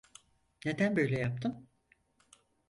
[0.65, 1.67] Neden böyle yaptın?